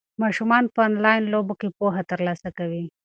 ماشومان 0.21 0.63
په 0.73 0.79
انلاین 0.89 1.23
لوبو 1.33 1.53
کې 1.59 1.69
پوهه 1.77 2.01
ترلاسه 2.11 2.49
کوي. 2.57 2.85